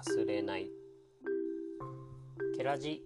[0.00, 0.70] 忘れない。
[2.56, 3.02] ケラジ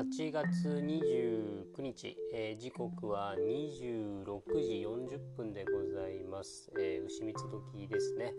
[0.00, 4.24] 8月29日、えー、時刻は26
[4.62, 8.32] 時40分でございます、えー、牛蜜時ですね、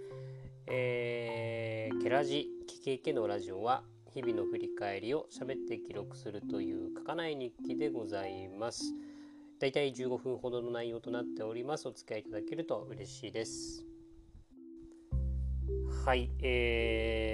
[0.67, 3.83] えー、ケラジキケイケのラジオは
[4.13, 8.93] 日々の振り返りを喋って記録するという書かない日記でございます。
[9.59, 11.89] だいたい15分ほどの内容となっております。
[11.89, 13.85] お付き合いいただけると嬉しいです。
[16.03, 17.30] はい、えー、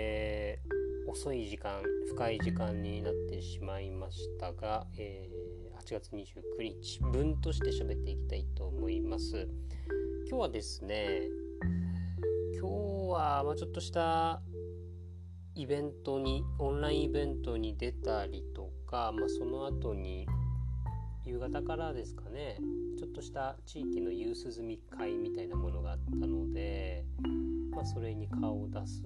[1.19, 9.49] 遅い時間、深い時間になってしまいましたが、えー、8月29日分として喋っていきたいと思います。
[10.29, 11.21] 今日はですね、
[12.53, 14.43] 今日はまあちょっとした
[15.55, 20.27] イベントに、オンラインイベントに出たりとか、まあ、その後に
[21.25, 22.59] 夕方からですかね、
[22.95, 27.05] ちょっとした地域の夕涼み会みたいなものがあったので、
[27.71, 29.01] まあ、それに顔を出す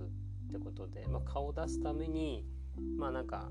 [0.51, 2.45] ってことで、まあ、顔を出すために
[2.97, 3.49] まあなんか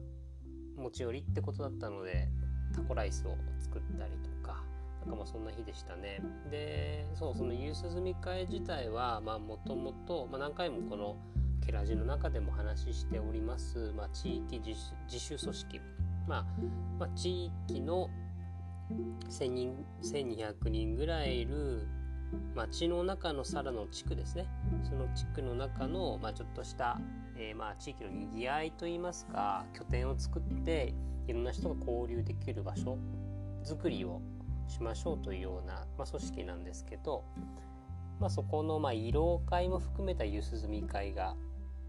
[0.77, 2.29] 持ち寄りってことだったので
[2.75, 4.62] タコライスを作ったりとか
[5.01, 6.20] なんかまあそんな日でしたね。
[6.51, 11.17] でそうその夕涼み会自体はまあもともと何回もこの
[11.65, 15.81] ケラジの中でも話しております、まあ、地域自主組織、
[16.27, 16.47] まあ、
[16.98, 18.09] まあ、地域の
[19.29, 21.87] 1000人1200人ぐらいいる
[22.55, 24.47] 町の中のさらの地区ですね。
[24.83, 27.00] その地区の中の、まあ、ちょっとした、
[27.36, 30.95] えー、まあ地域のにぎわいといいますか拠点を作って
[31.27, 32.98] いろんな人が交流できる場所
[33.64, 34.20] づくりを
[34.69, 37.25] しましょうというような、まあ、組織なんですけど、
[38.20, 41.34] まあ、そこの、まあ、慰労会も含めた夕涼み会が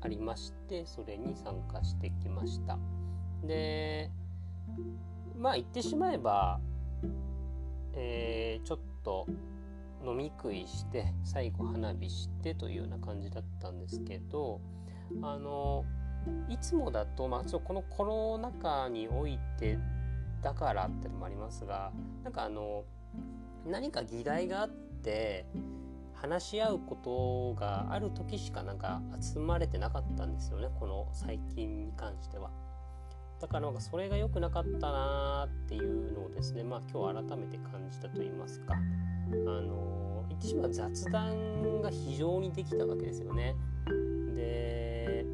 [0.01, 2.77] ありましてそれに参加してきました。
[3.43, 4.09] で
[5.37, 6.59] まあ言ってしまえば、
[7.93, 9.25] えー、ちょっと
[10.05, 14.61] 飲み食いして最後花火してというような感じだったんですけど
[15.21, 15.85] あの
[16.49, 19.77] いつもだと、まあ、このコロナ禍において
[20.41, 21.91] だからってのもありますが
[22.23, 22.83] なんかあの
[23.65, 25.45] 何か議題があって
[26.13, 32.51] 話し合うことがある時しかなんか集まれてなかったんですよねこの最近に関しては。
[33.39, 38.75] だからなんかそれが良くなかったなっていうのをですねまあ今日改めて感じたと言いますか
[39.47, 43.55] あの言ってしまう雑談が非常にできたわけですよね。
[44.35, 45.25] で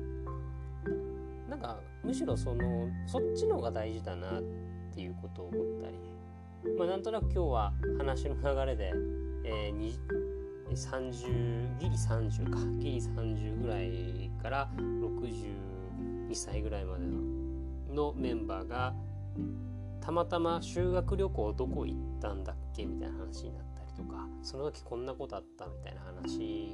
[1.49, 4.43] なんかむしろそのそっちの方が大事だなっ
[4.93, 5.97] ていうことを思ったり。
[6.77, 8.91] まあなんとなく今日は話の流れで、
[9.45, 9.93] えー、
[10.71, 12.59] 30ギリ30か。
[12.79, 17.05] ギリ30ぐらいから62歳ぐらいまで
[17.93, 18.93] のメンバーが
[20.01, 23.76] たまたま修学旅行どこ行ったんだっけみたいな話になって。
[23.97, 26.71] とかその時こんなことあったみたいな話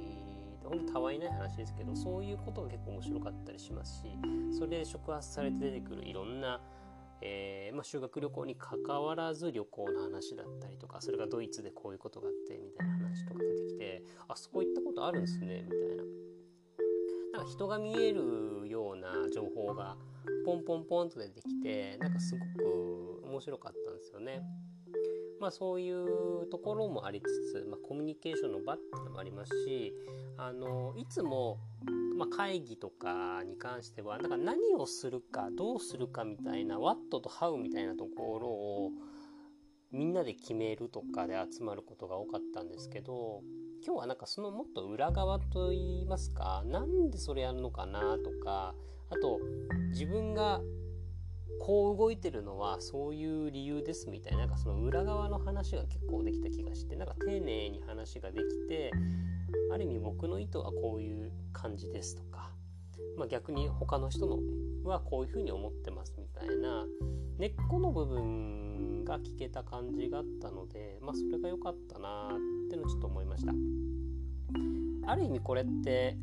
[0.64, 4.08] ほんとたわいない話ですけどそういうことが結構面白かったりしますし
[4.58, 6.62] それで触発されて出てくるいろんな、
[7.22, 16.04] えー、まあ、修学旅行にかかわらず旅行の話だったりとかそれがドイツでこういうことがあってみたいな話とか出てきてあそこ行ったことあるんですねみたいな。
[17.34, 19.98] なんか人が見えるような情報が
[20.46, 24.44] ポンポンポンと出てきてなんかすごく面白かったんですよね。
[25.44, 29.94] まあ、そういうところもありつつ、まあ、コミュニケーションの場っていうのもありますし
[30.38, 31.60] あのいつも、
[32.18, 38.92] まあ、会議とかに関してはなんか何をするかどうするかみたいな What と How みたいなところを
[39.92, 43.42] みんなで決めるとかで集まることが多かったんですけど
[43.86, 48.74] 今日はなんかそのもっと裏側と言いますかなんでそれやるのかなとか
[49.10, 49.42] あと
[49.90, 50.62] 自分が
[51.66, 58.92] こう動いてるのはそういう理由ですみたいななんかその裏側の話が結構できた気がしてなんか丁寧に話ができて
[59.72, 62.52] ある意味僕の意図はこういう感じですとか、
[63.18, 64.40] まあ、逆に他の人の
[64.84, 66.86] はこういうふうに思ってますみたいな
[67.38, 72.28] 根っこの部分が聞けた感じがあったので、まあ、それが良かったな
[72.68, 73.54] ってのちょっと思いました。
[75.06, 76.18] ある意味これって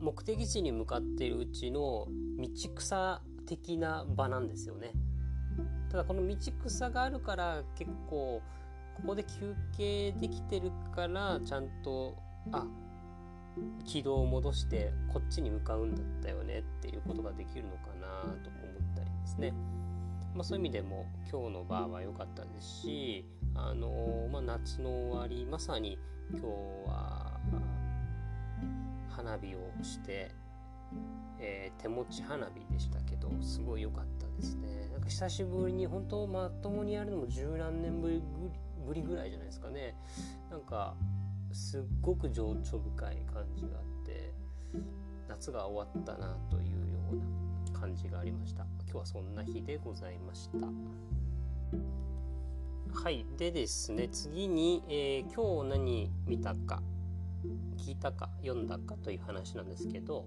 [0.00, 2.06] 目的地に向かっているうちの
[2.38, 4.92] 道草的な場なんですよね。
[5.90, 8.42] ただこの道草があるから結構
[8.96, 12.16] ここで休憩できてるからちゃんと
[12.52, 12.66] あ
[13.84, 19.52] 軌道を戻してこっちに向かうんだったよねっていうことができるのかなと思ったりですね、
[20.34, 25.98] まあ、そういう意味でも今日のバーは良かったですしあのまあ、夏の終わりまさに
[26.32, 26.46] 今日
[26.86, 27.40] は
[29.08, 30.30] 花火をして
[31.40, 34.88] えー、手持ち花火でしたけどすごい良かったですね。
[34.92, 38.22] なんか久しぶりに本当まともにやるのも十何年ぶ
[38.92, 39.94] りぐらいじゃないですかね。
[40.50, 40.94] なんか
[41.52, 44.32] すっごく情緒深い感じがあって
[45.28, 48.66] 夏が終わったなというような感じがありました。
[48.84, 50.66] 今日はそんな日でございました。
[53.02, 53.26] はい。
[53.36, 56.82] でですね次に、えー、今日何見たか
[57.76, 60.26] 聞いたか読んだかという話なんですけど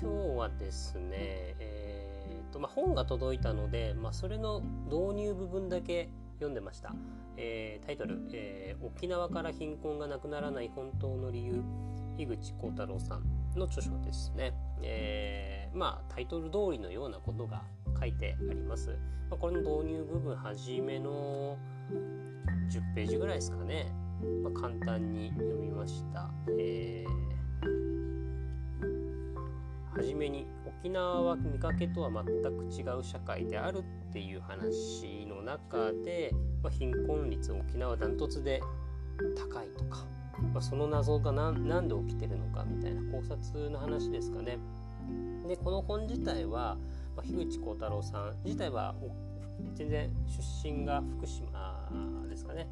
[0.00, 6.94] 今日はですね、えーとまあ、本が届いたので、まあ、それの導入部分だけ読んでました、
[7.36, 11.62] えー、タイトル、えー、沖縄から貧困がなくならない本当の理由」
[12.16, 13.22] 樋口幸太郎さん
[13.58, 14.52] の著書ですね、
[14.82, 17.62] えー、まあタイトル通りのようなことが
[17.98, 18.90] 書いてあります、
[19.30, 21.56] まあ、これの導入部分初めの
[22.70, 23.92] 10ページぐらいですかね、
[24.42, 27.31] まあ、簡単に読みました、えー、
[30.02, 38.60] 初めに沖縄は見かけとは全く違う社会であるっていう話の中で、まあ、貧困率沖縄ダントツで
[39.36, 40.04] 高いとか、
[40.52, 44.58] まあ、その謎が何で起きてるのかみたいな考察の話ですかね。
[45.46, 46.76] でこの本自体は、
[47.16, 48.96] まあ、樋口幸太郎さん自体は
[49.74, 51.88] 全然出身が福島
[52.28, 52.68] ですかね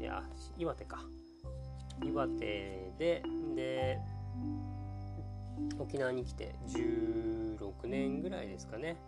[0.00, 0.22] いや
[0.58, 1.04] 岩手か
[2.04, 3.22] 岩手で
[3.54, 3.98] で
[5.78, 9.00] 沖縄に来て16年ぐらいですかね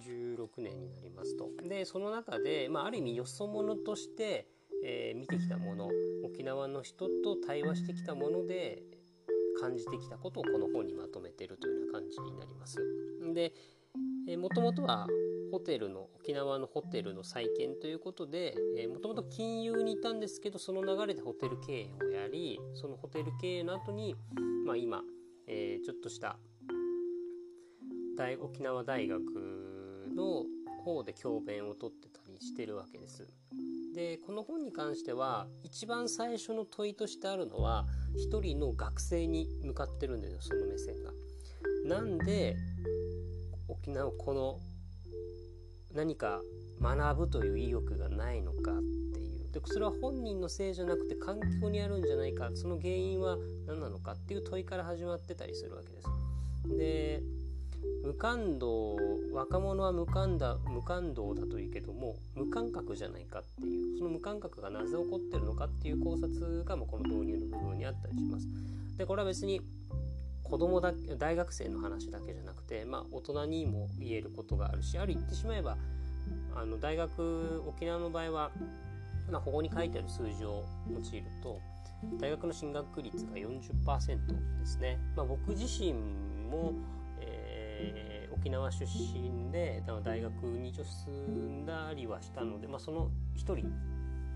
[0.00, 4.48] 16年になりますとでその中で、まあ、ある意味よそ者として
[4.82, 5.90] えー、見てきたもの
[6.24, 8.82] 沖縄の人と対話してきたもので
[9.60, 12.78] 感じてきたことをこの本にまとめてるというような感じになります。
[13.34, 15.08] でもともとは
[15.50, 18.54] ホテルの沖縄のホテルの再建ということで
[18.88, 24.14] もともと金融にいたんですけどその流れでホテル経営をやりそのホテル経営の後に、
[24.66, 25.02] まあ、今、
[25.78, 26.36] えー、ちょっとした
[28.16, 29.20] 大沖縄大学
[30.14, 30.44] の
[30.84, 33.26] 方で教鞭をとってたりしてるわけです。
[33.94, 37.86] でこの本に関しては一番最初の問いとしてあるのは
[38.16, 41.12] 一人の学生に向かってるんですよその目線が。
[41.84, 42.56] なんで
[43.68, 44.60] 沖縄この
[45.94, 46.40] 何か
[46.80, 48.97] 学ぶという意欲がないのかっ
[49.52, 53.36] でそれは本人のせいじゃなくて環境にあるんじゃないかその原因は
[53.66, 56.78] 何なのかっていう問いから始まってたりするわけです。
[56.78, 57.22] で
[58.04, 58.96] 無感動
[59.32, 68.46] 若者は無感だ無感動だといいけども無感覚じゃないかっていうその無感覚がなぜ起こってるのかっていう考察がもこの導入の部分にあったりします。
[68.96, 69.60] でこれは別に
[70.42, 75.76] 子供だ大学生の話だけじゃなくて、まあ、大人にも言えることがあるしある言ってしまえば
[76.56, 78.50] あの大学沖縄の場合は、
[79.30, 81.60] まあ、ここに書いてある数字を用いると
[82.20, 84.98] 大学の進学率が40%ですね。
[85.16, 85.92] まあ、僕自身
[86.50, 86.72] も
[87.80, 93.70] えー、沖縄出身で大学に一応進んだりはしたので、まあ、その一人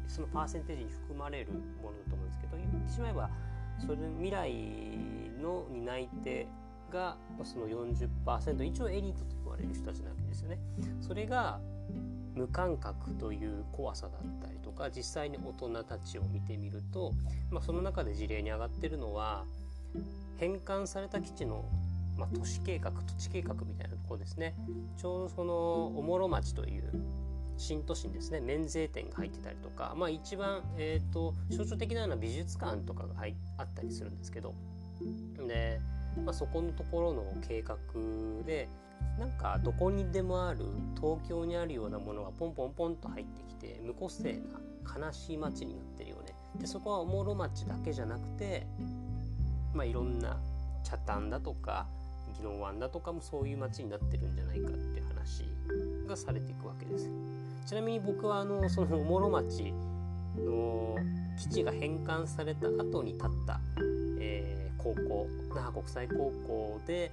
[0.06, 3.30] そのパーセンテージに含まれるものだと思うんですけど言ってしまえば
[3.78, 4.52] それ未来
[5.40, 6.46] の担い手
[6.92, 10.58] がその40%一応エリートと言われる人たちなわけですよね。
[11.00, 11.58] それが
[12.34, 17.12] 無感覚という怖さだったりとか実際に大人たちを見てみると、
[17.50, 19.44] まあ、その中で事例に上がってるのは
[20.38, 21.64] 返還された基地の
[22.18, 24.54] まあ、都市計画土地計画みたいなところですね。
[24.98, 26.84] ちょうどそのおもろ町という
[27.56, 28.40] 新都心ですね。
[28.40, 34.54] 免税店が入ってたりとか、まあ、一番、えーと、象徴的なような美術館とかが入あったりするんですけど。
[35.48, 35.80] で、
[36.24, 37.76] まあ、そこのところの計画
[38.44, 38.68] で
[39.18, 40.66] なんかどこにでもある
[41.00, 48.66] 東京にあるようなものがポンポンポンと入ってきて無個性な悲しい街になってるよねでそこはおもろ町だけじゃなくて
[49.74, 50.38] まあいろんな
[50.84, 51.86] 茶炭だとか
[52.40, 55.44] 宜野湾だとかもそういう街になってるんじゃないかっていう話
[56.08, 57.08] がされていくわけです。
[57.66, 59.72] ちなみに僕はあのそのおもろ町
[60.36, 60.96] の
[61.38, 63.60] 基地が返還された後に建った、
[64.82, 67.12] 高校那覇国際高校で、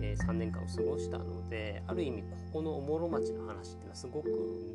[0.00, 4.28] えー、3年間を過ごしたのである意味ここのおもろ町の話っていうのはすごく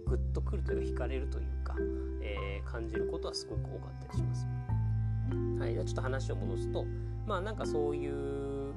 [0.07, 1.75] グッとくるというか惹かれるというか、
[2.21, 4.47] えー、感じることはすごく多かったりします。
[5.59, 6.85] はい、じゃちょっと話を戻すと
[7.25, 8.73] まあなんかそういう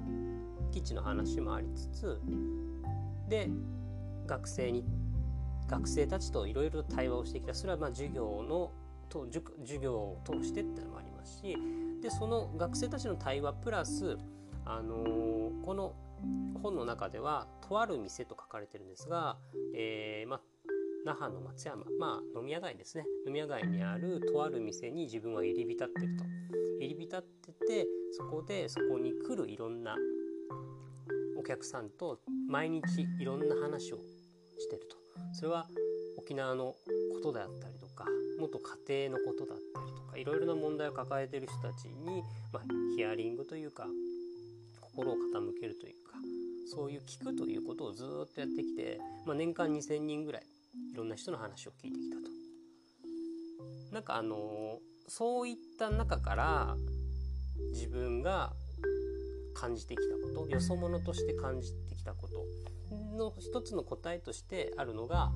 [0.70, 2.20] 基地の話もありつつ
[3.28, 3.50] で
[4.26, 4.84] 学生に
[5.68, 8.70] 学生たちといろいろ対話をしてきたそれはまあ授業の
[9.08, 11.56] と授業を通してっていうのもありますし
[12.00, 14.16] でその学生たちの対話プラス、
[14.64, 15.94] あのー、この
[16.62, 19.38] 本の中では「とある店」と書かれてるんですが、
[19.74, 20.40] えーまあ、
[21.04, 23.04] 那覇の松山、まあ、飲み屋街ですね。
[23.26, 26.24] 飲み屋街にあるとある店に自分は入り浸ってると。
[26.80, 29.96] 入り浸っててそこでそこに来るいろんな
[31.38, 33.98] お客さんと毎日いろんな話を
[34.58, 34.96] してると。
[35.32, 35.66] それは
[36.16, 36.74] 沖縄の
[37.12, 37.75] ことであったり
[38.38, 42.62] 元家庭のことだったりとかいろいろな問題を抱えてる人たちに、まあ、
[42.96, 43.86] ヒアリングというか
[44.80, 46.16] 心を傾けるというか
[46.68, 50.42] そういう聞くということをずっとやってきて、まあ、年間2,000人ぐらい
[50.92, 52.22] いろんな人の話を聞いてきたと。
[53.92, 54.78] なんかあの
[55.08, 56.76] そういった中から
[57.72, 58.52] 自分が
[59.54, 62.44] 感じてきたことよそ者として感じてきたこと
[63.16, 65.32] の一つの答えとしてあるのが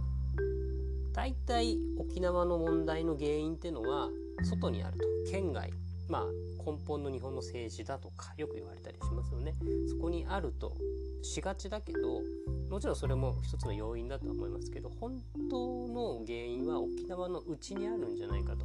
[1.12, 4.08] 大体沖縄の問題の原因っていうのは
[4.44, 5.04] 外にあると。
[5.30, 5.72] 県外。
[6.08, 6.24] まあ
[6.66, 9.54] 根本の日本の政治だとかよく言われたりしますよね。
[9.88, 10.76] そこにあると。
[11.22, 12.22] しがちだけど
[12.70, 18.64] もちろんそれも一つの要因だとは思いますけど本当の原因は沖縄の内にあるんじゃないかと。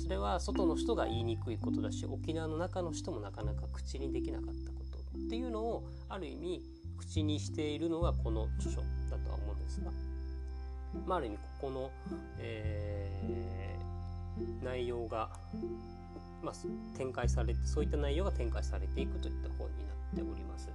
[0.00, 5.18] それは外の人が言いにくいことだし沖縄の中の人もなかなか口にできなかったこと。
[5.18, 6.62] っていうのをある意味
[6.98, 8.80] 口にしているのがこの著書
[9.10, 9.90] だとは思うんですが、
[11.06, 11.90] まあ、ある意味ここの、
[12.38, 15.30] えー、内容が、
[16.42, 16.54] まあ、
[16.96, 20.70] 展開されてそういった内容が展開されていくといった本になっております。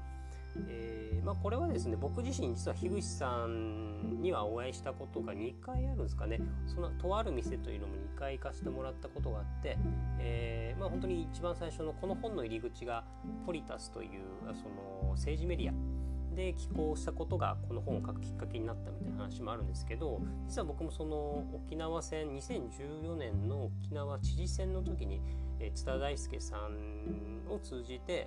[0.67, 9.77] えー、まあ、これはですね僕自身実は樋口さんにはお会いしたことが2回あるんですかねそのとある店というのも2回行かせてもらったことがあって、
[10.19, 13.03] えー、まあ、本当に一番最初のこの本の入り口が
[13.45, 14.21] ポリタスという
[14.55, 15.73] その政治メディア
[16.39, 25.19] で寄稿したことがこの本を書くきっかけになったみたいな話もあるんですけど実は僕もその沖縄戦2014年の沖縄知事選の時に、
[25.60, 28.25] え津田大輔さんを通じて、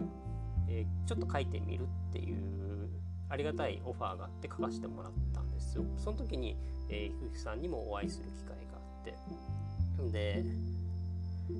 [0.68, 2.90] えちょっと書いてみるっていう
[3.30, 5.84] ありがたいオファーがあって書かせてもらったんですよ。
[5.96, 6.58] その時に、
[6.90, 10.44] えー、ふさんにもお会いする機会があってで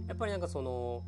[0.07, 1.03] やっぱりなんかその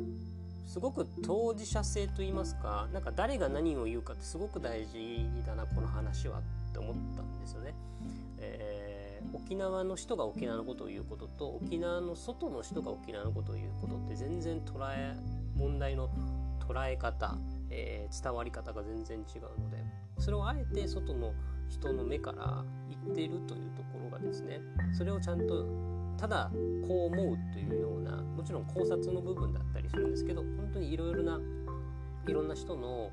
[0.66, 6.42] すごく当事者性と言いますかなんか誰が何を言うかってすごく大事だなこの話はっ
[6.73, 7.75] て思ったんですよね。
[8.38, 15.14] えー、沖縄の人が沖縄のことを言うことと沖縄の外の人が沖縄のことを言うことって全然捉え
[15.56, 16.11] 問題の
[16.66, 17.37] 捉え方、
[17.71, 19.78] えー、伝わり方が全然違うので
[20.18, 21.33] それをあえて外の
[21.68, 24.61] 人の目から言ってるというところがですね
[24.92, 26.50] それをちゃんとただ
[26.87, 31.40] こう思うというようなもちろん考察の部分だったりするんですけど本当にいろいろな
[32.26, 33.11] いろんな人の、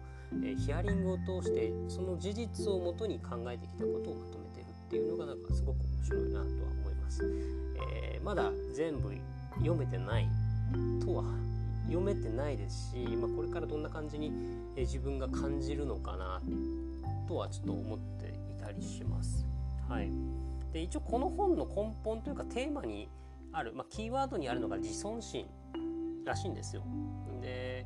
[0.65, 7.22] ヒアリングを通してその事実をもとに考えてきたことをまとめてるっていうのがなんかすごく面白いなとは思います。
[8.03, 9.13] えー、まだ全部
[9.58, 10.29] 読めてない
[11.05, 11.25] とは
[11.88, 14.31] 読めてないですし、まあ、これからどんな感じに、
[14.77, 16.41] 自分が感じるのかな
[17.27, 19.46] とはちょっと思っていたりします。
[19.89, 20.10] はい、
[20.73, 23.09] で一応この本の根本というかテーマに
[23.51, 25.45] ある、まあ、キーワードにあるのが自尊心
[26.25, 26.83] らしいんですよ。
[27.41, 27.85] で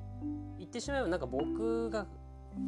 [0.57, 2.07] 言ってしまえばなんか僕が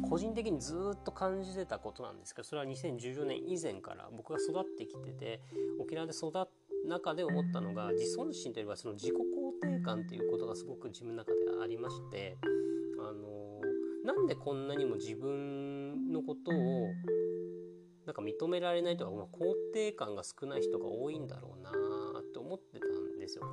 [0.08, 5.40] 個人的にずっと感じてたことなんですけどそれは2014年以前から僕が育ってきてて
[5.80, 6.48] 沖縄で育った
[6.86, 12.36] 中で思ったのが自尊心というよりはその自己肯定感ということがすごく自分の中でありまして
[13.00, 13.60] あの
[14.04, 16.88] なんでこんなにも自分のことを
[18.08, 21.70] なんか認められないとか、まあ、肯定感が少ない人が多いんだろうな
[22.20, 23.44] って思ってたんですよ。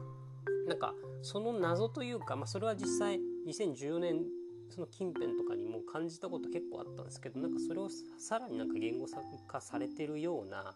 [0.65, 4.23] なんかその謎というか、まあ、それは実際2014年
[4.69, 9.05] その近辺とかにも感じたこと結構あったんですけどなんかそれをさらになんか言語
[9.45, 10.73] 化されてるような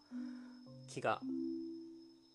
[0.89, 1.21] 気が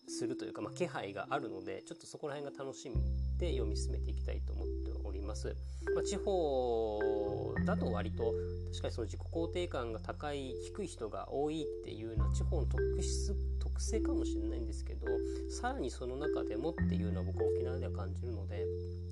[0.07, 2.95] するというか、まあ、気配があるのでちょっとそこら辺が楽しみ
[3.37, 5.55] で読み進めていきたいと思っております。
[5.93, 8.33] まあ、地方だと割と
[8.71, 15.07] 確かにその自己肯定感が高い低い人が多いっていうのは地方の特質特性かもしれないんですけど
[15.49, 18.65] さらにその中でもっていうのは僕は沖縄では感じるので、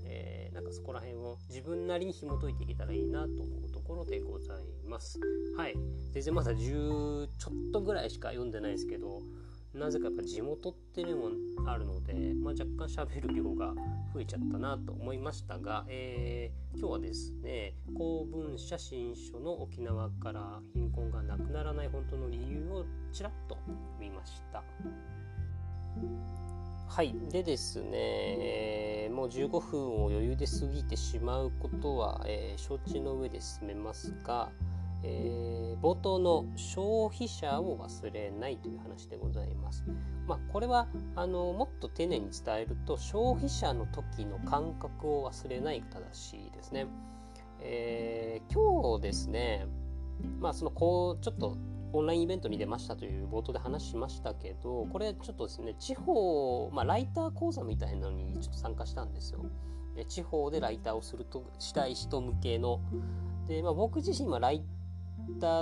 [0.05, 5.19] えー、なんかそこら辺を自分なりに紐解いていけたらいいなと思うところでございます。
[5.57, 5.75] はい
[6.11, 9.21] 全然まだ10ちょっとぐらいしか読んでないですけど
[9.73, 11.29] なぜかやっぱ地元っていうの
[11.63, 13.73] もあるので、まあ、若干喋る量が
[14.13, 23.57] 増えちゃったなと思いましたが、えー、今日はですね公文写真書の沖縄から貧困がなくならない本当の理由をちらっと
[23.99, 24.63] 見ました。
[26.87, 34.51] はいでですねえもう15分を余裕で過ぎてしまうことは、えー、承知の上で進めますが、
[35.03, 39.83] えー、冒頭の消費者を忘れないという話でございます。
[40.27, 46.87] まあ、これはあのもっと丁寧に伝えると消費者の時の感覚を忘れないが正しいですね。
[47.59, 49.67] えー、今日ですね、
[50.39, 51.57] まあ、そのこうちょっと
[51.91, 59.45] オンラインイベントに出ましたという冒頭で話しましたけどこれちょっとですね地方、まあ、ライター講座みたいなのにちょっと参加したんですよ。
[60.07, 62.79] 地方でライターをするとしたい人向けの
[63.47, 64.82] で、まあ、僕自身はライター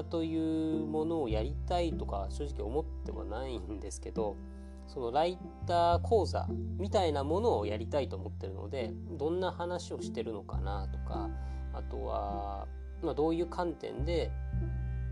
[0.09, 4.35] というものをやりたいとか正直思ってはないんですけど
[4.87, 5.37] そのライ
[5.67, 11.29] ター講座みたいなものをやりたいと思ってるのでどんな話をしてるのかなとか
[11.73, 12.67] あとは
[13.03, 14.31] まあ、どういう観点で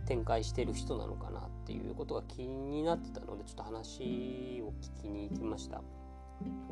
[0.05, 5.81] 展開してる人なのかなっていうことが気になってたのでちょっと話を聞きに行きました。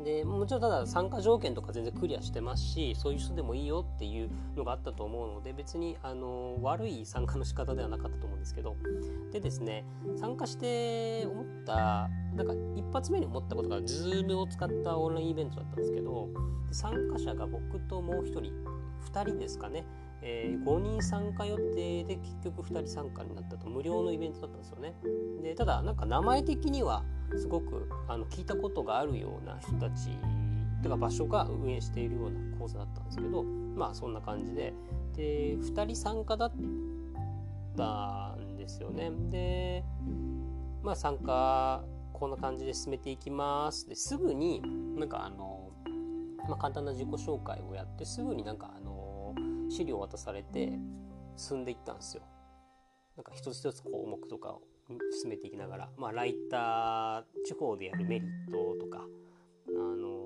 [0.04, 8.76] でもちろんただ参加条件とか全然クリアしてますしそういう人でもいいよっていうのがあったと思うので別にあの悪い参加の仕方ではなかったと思うんですけど。
[9.32, 9.84] でですね
[10.16, 16.28] 参加して思ったなんか一発目に思ったことが Zoom を使ったオンラインイベントだったんですけど
[16.70, 18.40] 参加者が僕ともう1人
[19.12, 19.84] 2人ですかね。
[20.22, 24.94] えー、5人参加予定で結局2人参加になったと無料のイベントだったんですよね。
[25.42, 27.04] でただなんか名前的には
[27.36, 30.10] すごくあの聞いたことがあるような人たち
[30.82, 34.74] とか場所が運営しているような講座だったんですけどまあそんな感じで
[35.14, 36.52] で2人参加だっ
[37.76, 39.10] たんですよね。
[39.30, 39.84] で
[40.82, 44.60] まあ参加こんな感じで進めていきますですぐに
[44.96, 45.70] なんかあの、
[46.48, 48.72] まあ、簡単な自己紹介をやってすぐになんか
[49.68, 50.72] 資料を渡されて
[51.36, 52.22] 進んでいったんですよ。
[53.16, 54.62] なんか一つ一つ項目とかを
[55.20, 59.04] 進めていきながら、まあ、ライター地方でやるメリットとか、
[59.68, 60.24] あの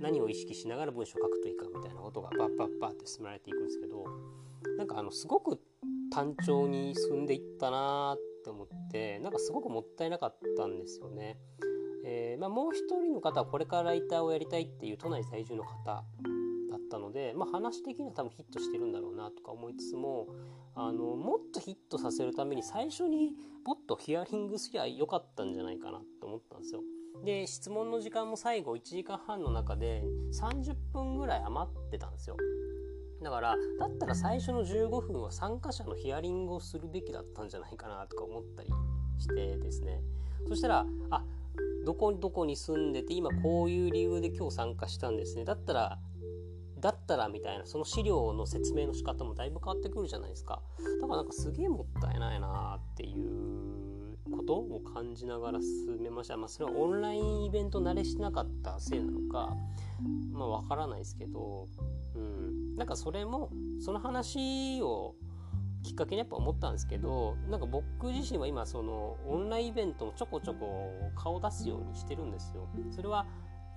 [0.00, 4.04] 何を意識しながら文章を書くといいかみたいなことがバッバッバッって進められていくんですけど
[4.76, 5.60] なんかあのすごく
[6.12, 11.38] 単調に進んでいったなって思ってなんかすごくもったいなかったんですよね。
[12.04, 16.02] えーまあ、もう一人の方はこれからライターをやりたいっていう都内在住の方
[16.92, 20.28] ったので、まあ、話的には多分ヒットしてるんだろうなとか思いつつも
[20.74, 23.32] あのもっとヒットさせるために最初に
[23.64, 26.80] もっとヒアリングすりゃよかったんじゃないかなと思ったんですよ。
[27.24, 32.36] で質問の時間も最後1時間半の中で30分ぐらい余ってたんですよ。
[33.22, 38.70] だからだったら最初の15分は参加者のヒアリングをするべきだったんじゃないかなとか思ったり
[39.18, 40.00] してですね
[40.48, 41.24] そしたらあ
[41.84, 45.98] どこどこに住んでて今こういう理由で今日参加したんですねだったら
[46.82, 50.60] だったらみたいなその資料の説明の仕方もだいぶ変わってくるじゃないですか。
[51.00, 56.36] だからなんかすげえもったいないなっていうことを感じながら進めました。
[56.36, 59.56] まあそれはオンラインイベント慣れしてなかったせいなのか
[60.32, 61.68] まあわからないですけど
[62.16, 62.76] うん。
[62.76, 65.14] なんかそれもその話を
[65.84, 72.68] きっかけにやっぱ思ったんですけどなんか僕自身は今そのオンラインイベントもちょこちょこ顔出すようにしてるんですよ。
[72.90, 73.26] それは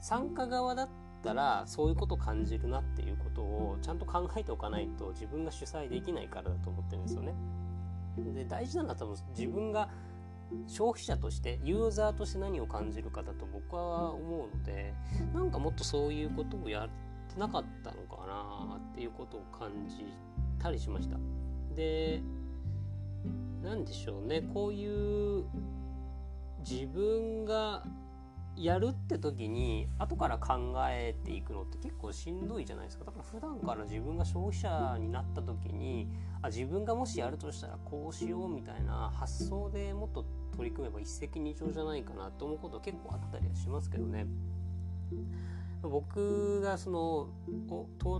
[0.01, 0.89] 参加側だっ
[1.25, 7.33] ったらそういうことを感じるなっていうことをちゃんと考えておかないと自分が主催できないからだと思ってるんですよね。
[8.33, 9.89] で大事なのは多分自分が
[10.67, 14.93] 消費者としてユーザーとして何を感じるかだと僕は思うので
[15.33, 16.89] なんかもっとそういうことをやっ
[17.33, 20.05] てなかったのかなっていうことを感じ
[20.59, 21.17] たりしました。
[21.75, 22.21] で
[23.63, 25.45] 何でしょうねこういう
[26.59, 27.83] 自分が
[28.57, 36.07] やるって時に後から考えていくのって結構しんどいじゃないですかだから普段から自分が消費者になった時に
[36.41, 44.25] あ自分がもしやるとしたらこうしようみたいな発想でもっと取り組めば一石二鳥じゃないかなと思うこと結構あったりはしますけどね。
[45.81, 47.29] 僕がその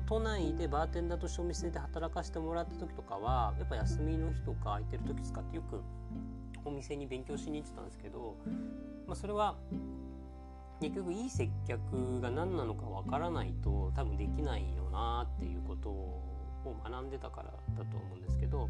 [0.05, 5.81] 都内でバーテンダーとしてお店で働かせてもらった時とかはやっぱ休みの日とか空いてる時使ってよく
[6.63, 8.35] お店に勉強しに行ってたんですけど、
[9.07, 9.55] まあ、それは
[10.81, 16.21] 結局いい接客が何なのかわからないと多分できないよなっていうことを
[16.83, 18.69] 学んでたからだと思うんですけど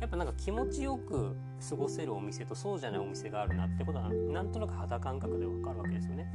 [0.00, 1.36] やっぱなんか気持ちよく
[1.68, 6.26] 過ごせるお店とそうじゃないお店があるなってことはなんとなく肌感覚でわかるわけですよね。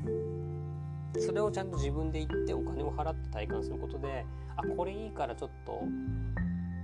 [1.19, 5.83] それをちゃんと自分で行ってお金を払って体感することであこれいいからちょっと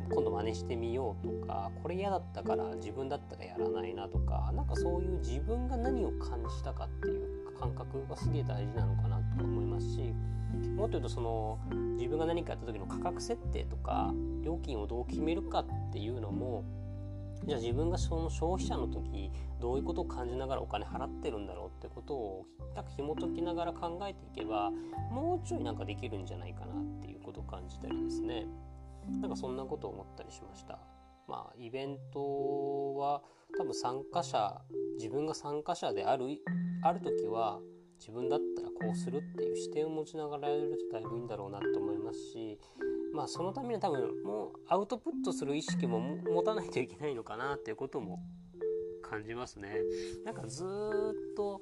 [0.09, 10.13] 今度真似してみようとかこれ嫌だったから自分だったらやらないなとか何かそういう自分が何を感じたかっていう感覚がすげえ大事なのかなと思いますし
[10.75, 11.59] もっと言うとその
[11.97, 16.63] 自分が何かやった時の価格設定とか料金をどう決めるかっていうのも
[17.45, 24.71] じゃあ自分がその消費者の時どういうことを感じながらお金払ってるんだろうってことをなんか紐解きながら考えていけば
[25.11, 28.45] もうちょいなんかできるんじゃないかなっていうことを感じたりですね。
[29.21, 30.79] なんかそんなことを思ったりしました。
[31.27, 33.21] まあイベントは
[33.57, 34.61] 多分参加者
[34.97, 36.25] 自分が参加者である
[36.83, 37.59] ある時は
[37.99, 42.59] 自分だったらこうするっていう視点を持ちながらやるとだいぶいいんだろうなと思いますし
[43.13, 48.19] まあそのためには多分もうアウトプットする意識も持たないといけないのかなっていうことも
[49.01, 49.77] 感じますね。
[50.25, 51.61] なんかずっと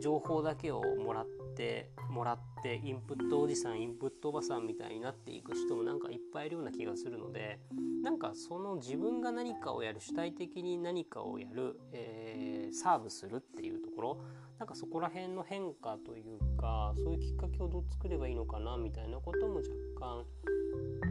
[0.00, 7.60] 情報だけをもらってもらってインプットおじさんインプットおばさんみたいになっていく人もなんかいっぱいいるような気がするので
[8.02, 14.20] なんかその自分が何かをやる主体的に何かをやる、えー、サーブするっていうところ
[14.58, 20.24] なんかそこら辺の変化というかそういうきっかけをどう作ればいいのかなみたいなことも若干、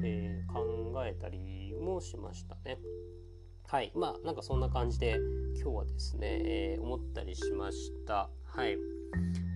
[0.04, 2.80] えー、考えたりもしましたね。
[3.68, 3.92] はい。
[3.96, 5.18] まあなんかそんな感じで
[5.56, 8.30] 今日はですね、えー、思ったりしました。
[8.44, 8.78] はい。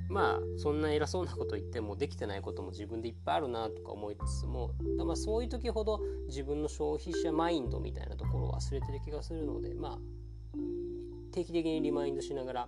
[0.10, 10.00] まあそんな偉そうなこと言ってもできてないことも自分でいっぱいあるなとか思いつつもまあそういう時ほど自分の消費者マインドみたいなところを忘れてる気がするのでまあ
[11.32, 12.60] 定期的にリマインドしながら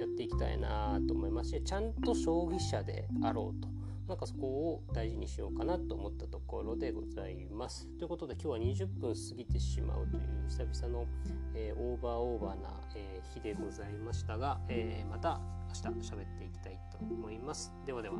[0.00, 3.77] やっていきたいなと思いますしちゃんと消費者であろうと。
[4.08, 7.86] なんかそこを大事にしようかなと思ったところでございます。
[7.98, 11.06] ということで今日は20分過ぎてしまうという久々の、
[11.54, 17.74] えー、オーバーオーバーな、えー、日でございましたが、えー、また明日喋っていきたいと思います。
[17.84, 18.18] ではでは。